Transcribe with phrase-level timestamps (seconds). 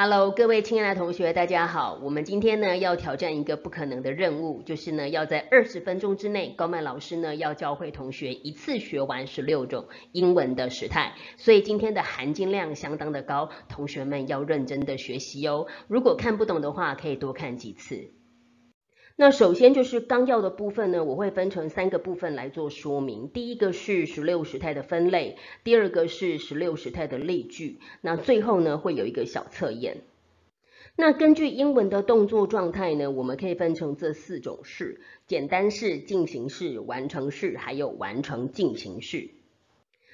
[0.00, 1.98] Hello，各位亲爱的同学，大家好。
[2.00, 11.14] 我们今天呢要挑战一个不可能的任务，就是呢要在二十分钟之内，高曼老师呢要教会同学一次学完十六种英文的时态。
[11.36, 15.66] 所以今天的含金量相当的高，同学们要认真的学习哦。
[15.88, 18.12] 如果看不懂的话，可以多看几次。
[19.20, 23.28] 那首先就是纲要的部分呢，我会分成三个部分来做说明。
[23.28, 30.02] 第一个是十六时态的分类，第二个是十六时态的例句，那最后呢会有一个小测验。
[30.94, 39.30] 那根据英文的动作状态呢，我们可以分成这四种式：简单式、进行式、完成式，还有完成进行式。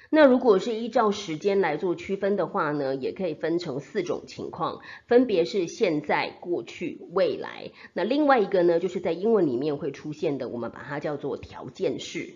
[0.09, 7.71] 那如果是依照时间来做区分的话呢，也可以分成四种情况，分别是现在、过去、未来。
[7.93, 12.35] 那另外一个呢，就是在英文里面会出现的，我们把它叫做条件式。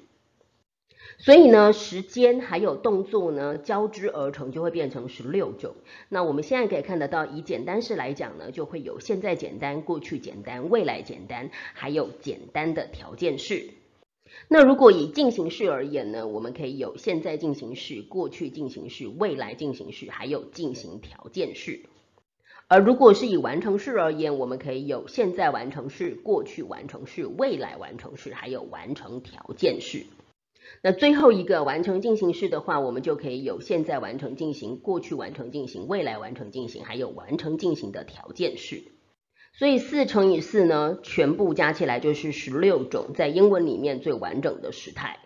[1.18, 5.76] 所以呢，时间还有动作呢交织而成，就会变成十六种。
[6.08, 13.70] 那我们现在可以看得到，以简单式来讲呢，就会有现在简单、过去简单、未来简单，还有简单的条件式。
[14.48, 21.82] 那如果以进行式而言呢，我们可以有现在进行式、过去进行式、未来进行式，还有进行条件式。
[22.68, 30.06] 而如果是以完成式而言，我们可以有现在完成式、过去完成式、未来完成式，还有完成条件式。
[30.84, 38.84] 那最后一个完成进行式的话，我们就可以有现在完成进行、过去完成进行、未来完成进行，还有完成进行的条件式。
[39.54, 45.20] 所以四乘以四呢，全部加起来就是十六种，在英文里面最完整的时态。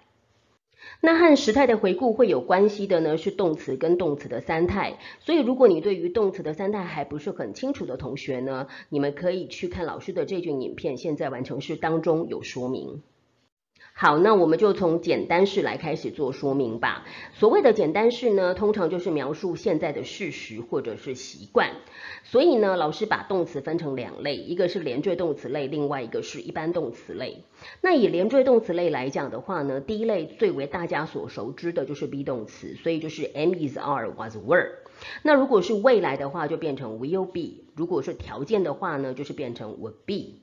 [1.01, 4.99] 那和时态的回顾会有关系的呢，是动词跟动词的三态。
[5.19, 13.03] 所以如果你对于动词的三态还不是很清楚的同学呢，你们可以去看老师的这卷影片，现在完成式当中有说明。
[13.95, 17.05] 好，那我们就从简单式来开始做说明吧。
[17.31, 21.69] 所谓的简单式呢，通常就是描述现在的事实或者是习惯。
[22.23, 27.43] 所以呢，老师把动词分成两类，一个是连缀动词类，另外一个是一般动词类。
[27.81, 34.71] 那以连缀动词类来讲的话呢，第一类最为大家所熟知的就是 be 动词，所以就是 am is are was were。
[35.21, 40.39] 那如果是未来的话，就变成 will be；如果是条件的话呢，就是变成 would be。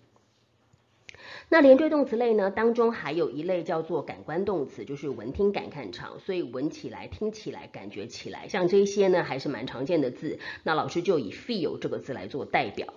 [1.52, 10.38] 那连缀动词类呢，当中还有一类叫做感官动词，就是闻听感看场，所以闻起来、听起来、感觉起来，像这些呢还是蛮常见的字。
[10.62, 12.94] 那老师就以 feel 这个字来做代表。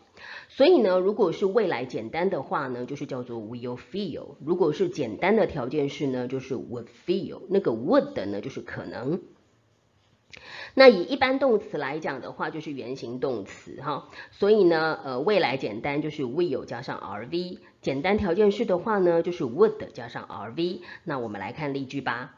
[0.49, 7.41] 所以呢，如果是未来简单的话呢，就是叫做 will feel；如果是简单的条件式呢，就是 would feel。
[7.49, 9.19] 那个 would 呢，就是可能。
[10.73, 20.81] 那以一般动词来讲的话，就是原形动词哈，所以呢，呃，未来简单就是 will 加上 rv，简单条件式的话呢，就是 would 加上 rv。
[21.03, 22.35] 那我们来看例句吧。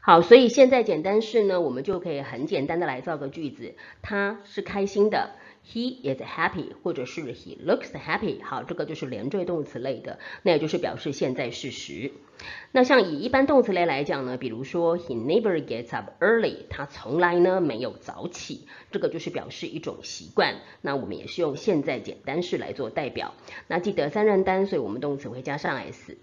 [0.00, 5.30] 好，所以现在简单式呢，我们就可以很简单的来造个句子，他是开心的。
[5.68, 8.40] He is happy，或者是 He looks happy。
[8.40, 12.12] 好，这个就是连缀动词类的，那也就是表示现在事实。
[12.70, 20.54] 那像以一般动词类来讲呢，比如说 He never gets up early，他从来呢没有早起，这个就是表示一种习惯。
[20.82, 23.34] 那我们也是用现在简单式来做代表。
[23.66, 26.16] 那记得三人单，所以我们动词会加上 s。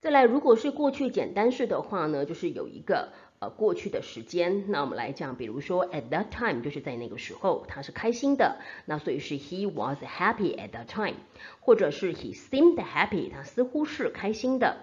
[0.00, 3.12] 再来，如果是过去简单式的话呢，就是有一个。
[3.40, 11.14] 呃，过去的时间，那我们来讲，比如说 at that time 就是在那个时候，他是开心的，那所以是 he was happy at that time，
[11.60, 14.78] 或者是 he seemed happy，他似乎是开心的。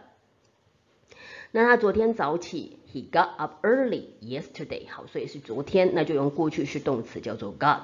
[1.51, 7.81] 那他昨天早起，he got up early yesterday，好，所以是昨天，那就用过去式动词叫做 got。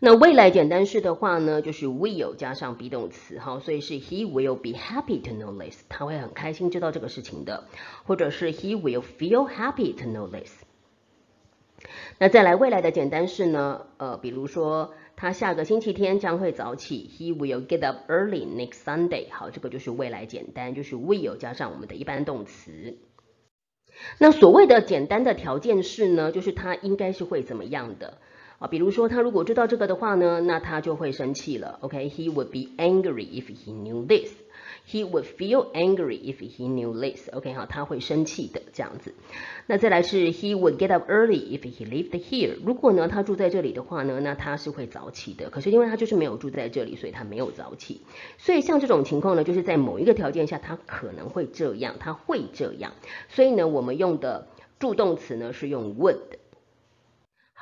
[0.00, 7.64] 那未来简单式的话呢，就是 will 加上 be 动词，哈，所以是 he will be happy to know this，他会很开心知道这个事情的，
[8.04, 10.52] 或者是 he will feel happy to know this。
[12.18, 22.98] 那再来未来的简单式呢，呃，比如说他下个星期天将会早起，he will get up early next Sunday，好，这个就是未来简单，就是 will 加上我们的一般动词。
[24.18, 28.18] 那所谓的简单的条件式呢，就是它应该是会怎么样的？
[28.62, 31.78] 啊，比如说他如果知道这个的话呢，那他就会生气了。
[31.80, 34.30] OK，he would be angry if he knew this.
[34.86, 37.28] He would feel angry if he knew this.
[37.32, 39.14] OK，好，他会生气的这样子。
[39.66, 42.54] 那再来是 he would get up early if he lived here.
[42.64, 45.50] 如果呢他住在这里的话呢，那他是会早起的。
[45.50, 48.02] 可是因为他就是没有住在这里，所以他没有早起。
[48.38, 52.92] 所以像这种情况呢，就是在某一个条件下，他可能会这样，他会这样。
[53.28, 54.46] 所以呢，我们用的
[54.78, 56.18] 助动词呢是用 would。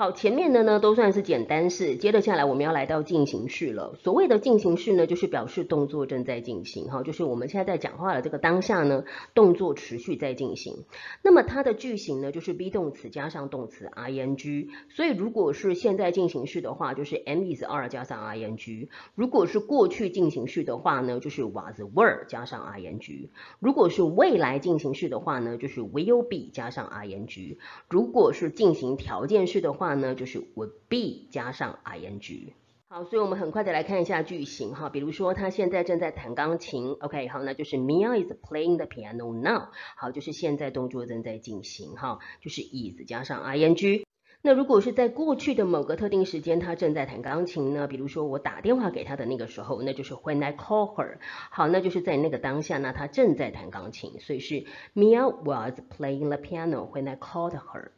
[0.00, 3.94] 好，前面的呢都算是简单式，接着下来我们要来到进行式了。
[4.02, 9.05] 所谓的进行式呢，就是表示动作正在进行，哈，就是我们现在在讲话的这个当下呢，
[9.35, 10.87] 动作持续在进行。
[11.23, 14.69] 那么它的句型呢，就是 be 动词加上动词 ing。
[14.88, 18.88] 所以如果是现在进行式的话，就是 am is are 加上 ing。
[19.14, 23.29] 如果是过去进行式的话呢，就是 was were 加上 ing。
[23.58, 27.58] 如果是未来进行式的话呢，就是 will be 加上 ing。
[27.91, 32.52] 如果是进行条件式的话，呢，就是 would be 加上 ing。
[32.88, 39.69] 好，所以我们很快的来看一下句型哈，比如说他现在正在弹钢琴，OK，好，那就是 Mia is playing the piano now。
[39.96, 44.02] 好，就是现在动作正在进行哈，就是 is 加上 ing。
[44.42, 47.87] 那如果是在过去的某个特定时间，他正在弹钢琴呢？
[47.87, 51.19] 比如说我打电话给他的那个时候，那就是 when I call her。
[51.50, 54.64] 好，那就是在那个当下呢，他正在弹钢琴，所以是
[54.94, 57.90] Mia was playing the piano when I called her。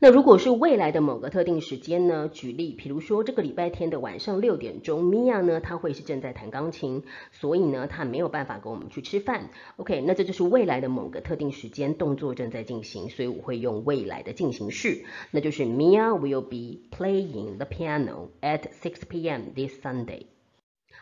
[0.00, 2.28] 那如果是未来的某个特定时间呢？
[2.32, 9.50] 举例，比如说这个礼拜天的晚上六点钟，Mia 呢，她会是正在弹钢琴，所以呢，她没有办法跟我们去吃饭。
[9.76, 19.52] OK，那这就是未来的某个特定时间，动作正在进行，所以我会用未来的进行式，那就是 Mia will be playing the piano at 6 p.m.
[19.54, 20.37] this Sunday。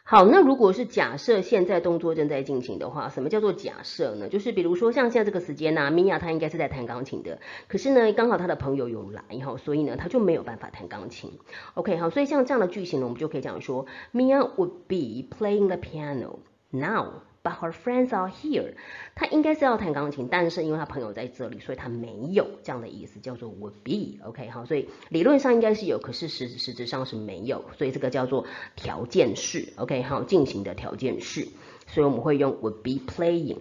[0.08, 4.28] 好，那如果是假设现在动作正在进行的话，什么叫做假设呢？
[4.28, 11.32] 就是比如说像现在这个时间呢，米娅她应该是在弹钢琴的，可是呢，刚好她的朋友有来哈，所以呢，她就没有办法弹钢琴。
[11.74, 16.36] OK，好，所以像这样的句型呢，我们就可以讲说米娅 would be playing the piano
[16.70, 17.06] now。
[17.46, 18.72] But her friends are here。
[19.14, 24.18] 他应该是要弹钢琴，但是因为他朋友在这里，所以他没有这样的意思，叫做 would be。
[24.26, 29.72] OK，好，所以理论上应该是有，可是实实质上是没有，所以这个叫做条件式。
[29.76, 31.46] OK，好，进行的条件式，
[31.86, 33.58] 所以我们会用 would be playing。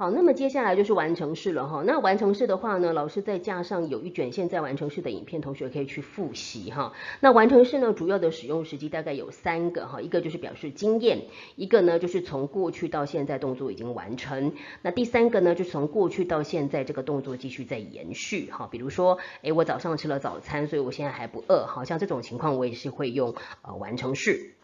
[0.00, 1.82] 好，那么接下来就是完成式了哈。
[1.84, 6.94] 那完成式的话呢，老师再加上有一卷现在完成式的影片，同学可以去复习哈。
[7.20, 11.24] 那完成式呢，主要的使用时机大概有三个哈，一个就是表示经验，
[11.54, 18.68] 一个呢就是从过去到现在动作已经完成，那第三个呢就是从过去到现在这个动作继续在延续哈。
[18.72, 24.54] 比如说，哎，我早上吃了早餐，所以我现在还不饿，好像这种情况我也是会用呃完成式。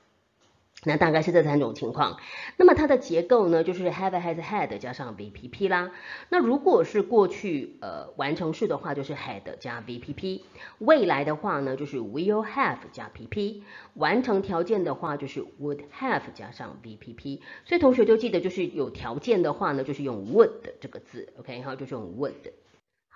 [0.85, 2.19] 那大概是这三种情况。
[2.57, 5.91] 那么它的结构呢，就是 have has had 加上 VPP 啦。
[6.29, 10.43] 那如果是过去呃完成式的话，就是 had 加 VPP；
[10.79, 13.63] 未来的话呢，就是 will have 加 PP；
[13.95, 17.41] 完成条件的话，就是 would have 加上 VPP。
[17.65, 20.51] 所以同学就记得，就是有条件的话呢，就是用 would
[20.81, 22.33] 这个字，OK，好，就是用 would。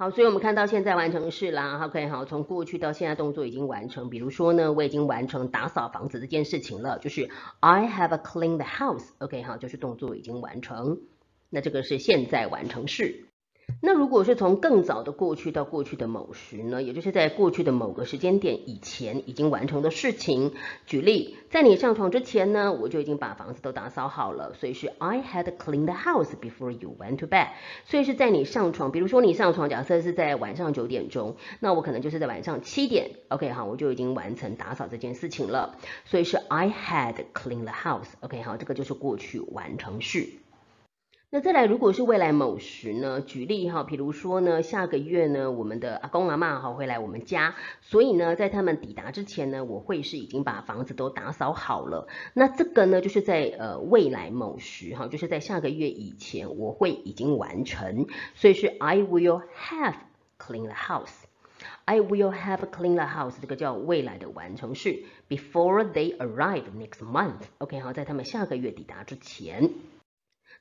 [0.00, 4.08] 好，所以我们看到现在完成式啦，OK，好，从过去到现在动作已经完成。
[4.08, 7.28] 比如说呢，我已经完成打扫房子这件事情了，就是
[7.60, 11.00] I have cleaned the house，OK，好，就是动作已经完成。
[11.50, 13.26] 那这个是现在完成式。
[13.82, 20.52] 那如果是从更早的过去到过去的某时呢，也就是在过去的某个时间点以前已经完成的事情。
[20.84, 27.48] 举例，在你上床之前呢，我就已经把房子都打扫好了，所以是 I had cleaned the house before you went to bed。
[27.86, 40.28] 所以是在你上床，比如说你上床，假设是在晚上九点钟，那我可能就是在晚上七点，OK 好，我就已经完成打扫这件事情了，所以是 I had cleaned the house，OK 好，这个就是过去完成式。
[41.32, 43.20] 那再来，如果是未来某时呢？
[43.20, 52.08] 举例哈，比如说呢，下个月呢，我们的阿公阿妈哈会来我们家，所以呢，在他们抵达之前呢，我会是已经把房子都打扫好了。
[52.34, 59.94] 那这个呢，就是在呃未来某时哈，就是在下个月以前，我会已经完成，所以是 I will have
[60.36, 61.14] cleaned the house。
[61.84, 67.42] I will have cleaned the house，这个叫未来的完成式，before they arrive next month。
[67.58, 69.70] OK，好，在他们下个月抵达之前。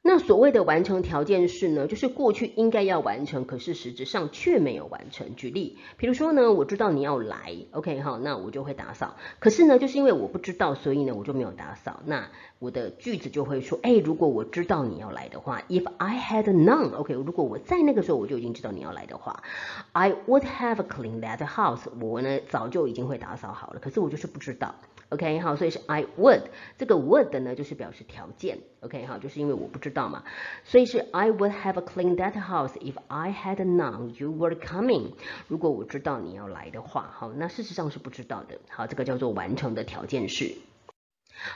[0.01, 5.35] 那所谓的完成条件是呢，就是过去应该要完成，可是实质上却没有完成。
[5.35, 9.17] 举例，比如说呢，我知道你要来，OK 哈，那我就会打扫。
[9.39, 11.99] 可是呢，就是因为我不知道，所以呢，我就没有打扫。
[12.05, 12.29] 那
[12.59, 19.43] 我的句子就会说，哎，如果我知道你要来的话，If I had known，OK，如果我在那个时候我就已经知道你要来的话
[19.91, 23.79] ，I would have cleaned that house，我呢早就已经会打扫好了。
[23.79, 24.75] 可是我就是不知道。
[25.09, 26.43] OK，好，所以是 I would，
[26.77, 30.23] 这个 would 呢就是表示条件，OK，好，就是因为我不知道嘛，
[30.63, 35.13] 所以是 I would have a cleaned that house if I had known you were coming。
[35.47, 40.55] 如果我知道你要来的话，好，那事实上是不知道的，好，这个叫做完成的条件式。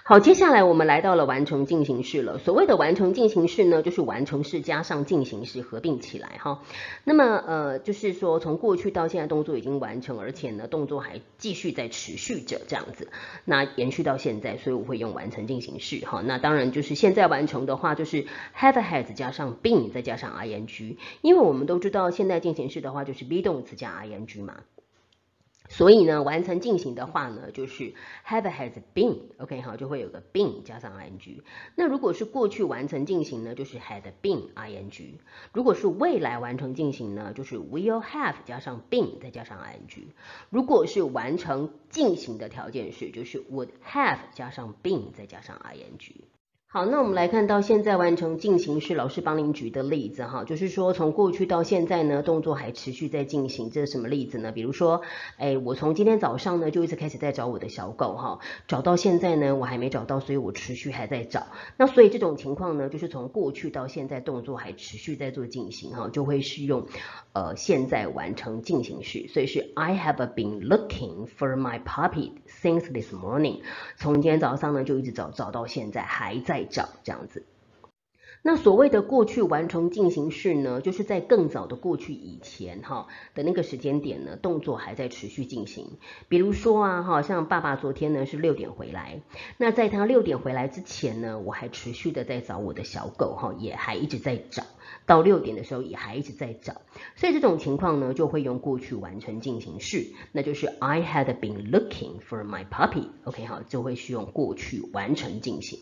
[0.04, 2.38] 好，接下来我们来到了完成进行式了。
[2.38, 6.62] 所谓的完成进行式呢，就是完成式加上进行式合并起来哈。
[7.04, 13.10] 那么呃，就是说从过去到现在动作已经完成，而且呢动作还继续在持续着这样子，
[13.46, 16.22] 那延续到现在，所以我会用完成进行式哈。
[16.25, 18.25] 那当然就是现在完成的话，就是
[18.58, 24.56] have has 加上 been 再加上 ing，因为我们都知道现在进行式的话就是 be 动词加 ing 嘛。
[25.75, 27.96] 所以呢，完成进行的话呢，就是
[28.27, 31.42] have has been，OK 好，就会有个 been 加上 ing。
[31.75, 35.15] 那如果是过去完成进行呢，就是 had been ing。
[35.51, 40.03] 如果是未来完成进行呢，就是 will have 加上 been 再加上 ing。
[40.51, 46.12] 如果是完成进行的条件式，就是 would have 加上 been 再加上 ing。
[46.75, 54.51] 好，那我们来看到现在完成进行式，老师帮您举的例子哈，就是说从过去到现在呢，动作还持续在进行，这是什么例子呢？
[54.51, 55.03] 比如说，
[55.38, 61.46] 哎，我从今天早上呢就一直开始在找我的小狗哈，找到现在呢我还没找到，所以我持续还在找。
[61.77, 66.88] 那所以这种情况呢，就是从过去到现在动作还持续在做进行哈，就会是用
[67.34, 73.60] 呃现在完成进行式，所以是 I have been looking for my puppy since this morning，
[73.96, 76.62] 从今天早上呢就一直找找到现在还在。
[76.65, 77.46] 找这样子，
[78.46, 85.98] 那所谓的过去完成进行式呢，就是在更早的过去以前哈的那个时间点呢，动作还在持续进行。
[86.27, 89.22] 比如说啊，哈，像爸爸昨天呢是六点回来，
[89.58, 94.63] 那在他六点回来之前呢，我还持续的在找我的小狗哈，也还一直在找，
[95.05, 96.82] 到六点的时候也还一直在找，
[97.15, 105.79] 所以这种情况呢，就会用过去完成进行式，那就是 I had been looking for my puppy，OK 好，就会是用过去完成进行。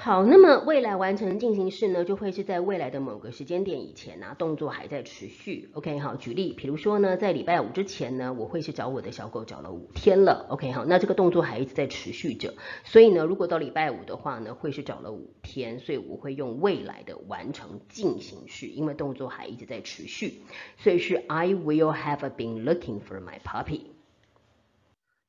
[0.00, 5.70] 好，那么未来完成进行式呢，就会是在未来的某个时间点以前呢，动作还在持续。
[5.72, 10.46] OK，好，举例，比如说呢，在礼拜五之前呢，我会去找我的小狗找了五天了。
[10.50, 20.42] OK，好，那这个动作还一直在持续着，所以呢，如果到礼拜五的话呢，会是找了五天，所以我会用未来的完成进行式，因为动作还一直在持续，
[20.76, 23.97] 所以是 I will have been looking for my puppy。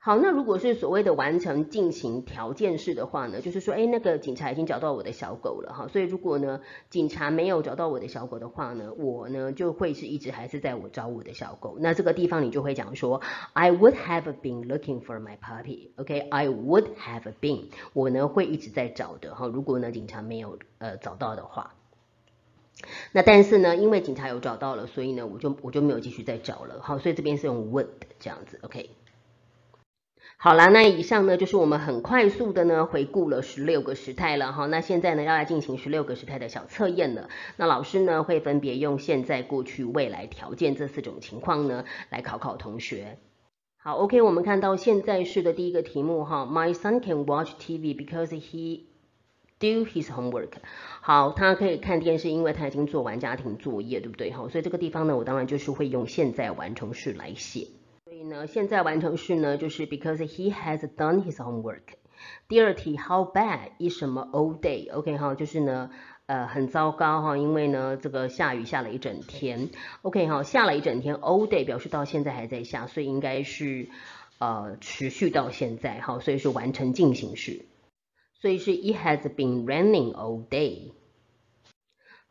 [0.01, 11.77] 好，那如果是所谓的完成进行条件式的话呢，就是说，哎，那个警察已经找到我的小狗了哈，所以如果呢，警察没有找到我的小狗的话呢，我呢就会是一直还是在我找我的小狗。
[11.82, 13.20] 那这个地方你就会讲说
[13.51, 19.48] ，I would have been looking for my puppy，OK，I would have been，我呢会一直在找的哈。
[19.48, 21.75] 如果呢警察没有呃找到的话，
[23.12, 26.79] 那但是呢，因为警察有找到了，所以呢我就我就没有继续再找了。
[26.82, 27.88] 好，所以这边是用 would
[28.18, 28.89] 这样子，OK。
[30.41, 34.67] 好了，那以上呢就是我们很快速的呢回顾了十六个时态了哈。
[34.67, 37.27] 那现在呢要来进行十六个时态的小测验了。
[37.58, 43.17] 那老师呢会分别用现在、过去、未来条件这四种情况呢来考考同学。
[43.75, 48.84] 好，OK，我们看到现在式的第一个题目哈，My son can watch TV because he
[49.60, 50.51] do his homework。
[51.01, 54.48] 好，他可以看电视，因为他已经做完家庭作业，对不对哈？
[54.48, 57.67] 所以这个地方呢，我当然就是会用现在完成式来写。
[58.29, 61.81] 所以呢，现在完成式呢就是 because he has done his homework。
[62.48, 65.89] 第二题，How bad is 什么 all day？OK 哈，就是呢，
[66.27, 69.69] 呃，很糟糕哈，因为呢，这个下雨下了一整天。
[70.03, 73.89] OK 哈，下了一整天，all day 表示到现在还在下，所以应该是
[74.38, 77.65] 呃持续到现在哈，所以是完成进行式。
[78.39, 80.91] 所以是 It has been raining all day。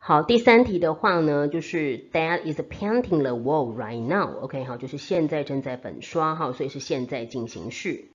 [0.09, 4.39] 好，第三题的话呢，就是 Dad is painting the wall right now。
[4.41, 8.09] OK，好，就是现在正在粉刷哈，所以是现在进行式。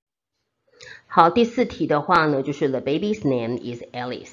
[1.07, 4.33] 好，第四题的话呢，就是 The baby's name is Alice。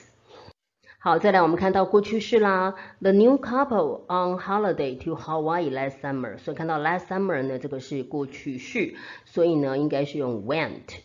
[0.97, 6.39] 好，再来我们看到过去式啦，The new couple on holiday to Hawaii last summer。
[6.39, 10.97] 所以看到 last summer 呢，这个是过去式，所以呢应该是用 went。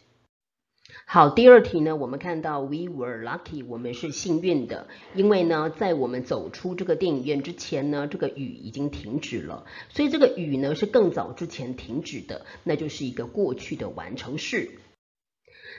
[1.04, 14.70] 好，第二题呢，我们看到 we were lucky，我们是幸运的，因为呢，在我们走出这个电影院之前呢，这个雨已经停止了，所以这个雨呢是更早之前停止的，那就是一个过去的完成式。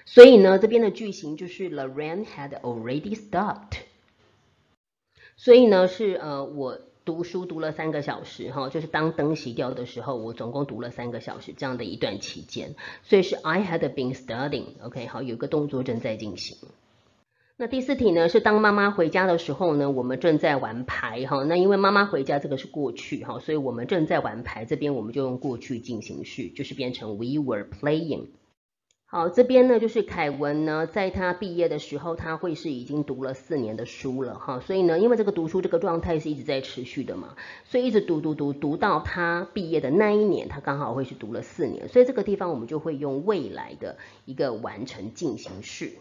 [0.05, 3.79] 所以呢，这边的句型就是 the rain had already stopped。
[5.36, 6.79] 所以呢，是呃我。
[7.07, 16.57] 读书读了三个小时，哈，就是当灯熄掉的时候，我总共读了三个小时这样的一段期间，所以是 I had been studying，OK，好，有一个动作正在进行。
[17.55, 28.25] 那第四题呢，是当妈妈回家的时候呢，我们正在玩牌，哈，那因为妈妈回家这个是过去，哈，所以我们正在玩牌，这边我们就用过去进行式，就是变成 we were playing。
[29.09, 45.93] 好，这边呢就是凯文呢，在他毕业的时候，他会是已经读了四年的书了哈，所以呢，因为这个读书这个状态是一直在持续的嘛，所以一直读读读读到他毕业的那一年，他刚好会是读了四年，所以这个地方我们就会用未来的一个完成进行式，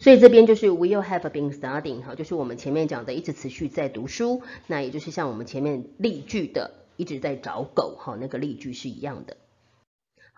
[0.00, 9.36] 所以这边就是 will have been studying 哈，就是我们前面讲的一直持续在读书，那也就是像我们前面例句的一直在找狗哈，那个例句是一样的。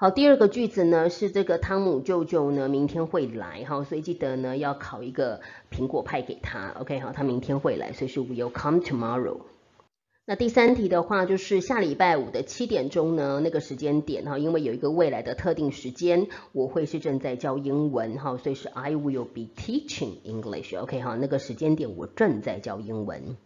[0.01, 6.71] 好，第二个句子呢是这个汤姆舅舅呢明天会来哈，所以记得呢要烤一个苹果派给他。
[6.81, 9.43] OK，好，他明天会来，所以是 will come tomorrow。
[10.25, 23.37] 那第三题的话，就是下礼拜五的七点钟呢，那个时间点哈，因为有一个未来的特定时间，我会是正在教英文哈，所以是 I will be teaching English，OK 哈，那个时间点我正在教英文。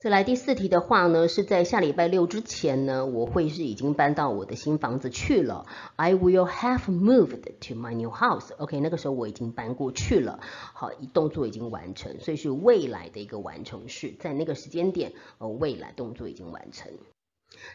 [0.00, 5.66] 再来第四题的话呢，是在下礼拜六之前呢，我会是已经搬到我的新房子去了。
[5.96, 8.54] I will have moved to my new house.
[8.58, 10.38] OK，那个时候我已经搬过去了。
[10.40, 16.92] 好，动作已经完成，所以是未来的一个完成式，在那个时间点，呃，未来动作已经完成。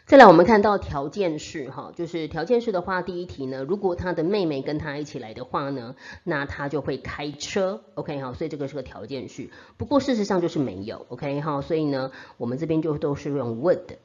[0.06, 9.48] 再来，我们看到条件式，哈，就是条件式的话，第一题呢，如果他的妹妹跟他一起来的话呢，那他就会开车，OK 哈，所以这个是个条件式。
[9.78, 13.96] 不过事实上就是没有，OK 哈，所以呢，我们这边就都是用 would，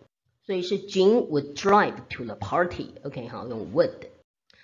[0.46, 4.19] 所以是 Jean would drive to the party，OK 哈，用 would。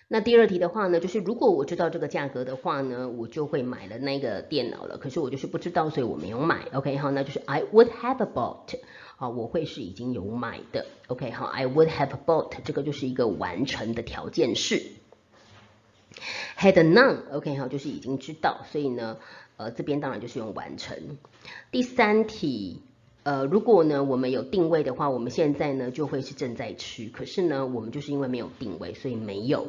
[0.07, 4.97] 那第二题的话呢，就是如果我知道这个价格的话呢，我就会买了那个电脑了。
[4.97, 8.77] 可是我就是不知道，所以我没有买，OK 哈，那就是 I would have bought。
[9.17, 14.83] 好，我会是已经有买的，OK，好，I would have bought，这个就是一个完成的条件式。
[16.57, 19.17] Had none，OK，好，就是已经知道，所以呢，
[19.57, 21.17] 呃，这边当然就是用完成。
[21.71, 22.81] 第三题，
[23.23, 29.67] 呃，如果呢我们有定位的话，我们现在呢就会是正在吃，可是呢我们就是因为没有定位，所以没有，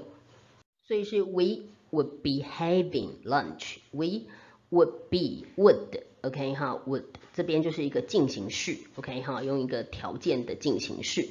[0.86, 4.26] 所以是 We would be having lunch，We
[4.70, 7.04] would be would，OK，哈，would。
[7.34, 11.28] 这边就是一个进行式，OK 哈，用一个条件的进行式。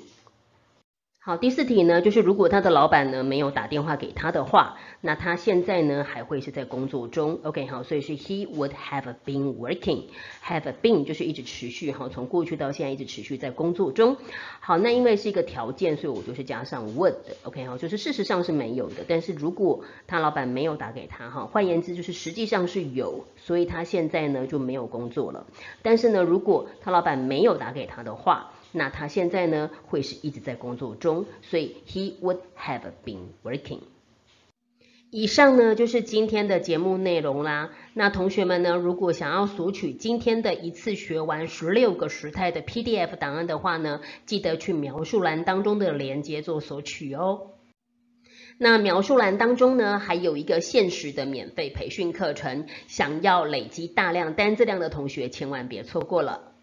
[1.27, 14.17] 好，第四题呢，就是如果他的老板呢没有打电话给他的话，那他现在呢还会是在工作中，OK 好，所以是 he would have been working，have been 就是一直持续哈，从过去到现在一直持续在工作中。
[14.59, 25.47] 好，那因为是一个条件，所以我就是加上 would，OK 好，就是事实上是没有的，但是如果他老板没有打给他哈，换言之就是实际上是有，所以他现在呢就没有工作了。
[25.81, 33.79] 但是呢，如果他老板没有打给他的话，那他现在呢会是一直在工作中，所以 he would have been working。
[35.11, 37.69] 以上呢就是今天的节目内容啦。
[37.93, 47.51] 那同学们呢，如果想要索取今天的一次学完十六个时态的 PDF 档案的话呢，记得去描述栏当中的链接做索取哦。
[48.57, 56.54] 那描述栏当中呢，还有一个限时的免费培训课程，想要累积大量单字量的同学，千万别错过了。